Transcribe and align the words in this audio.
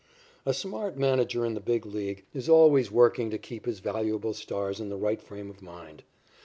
A 0.47 0.53
smart 0.55 0.97
manager 0.97 1.45
in 1.45 1.53
the 1.53 1.59
Big 1.59 1.85
League 1.85 2.25
is 2.33 2.49
always 2.49 2.91
working 2.91 3.29
to 3.29 3.37
keep 3.37 3.67
his 3.67 3.81
valuable 3.81 4.33
stars 4.33 4.79
in 4.79 4.89
the 4.89 4.97
right 4.97 5.21
frame 5.21 5.51
of 5.51 5.61
mind. 5.61 6.01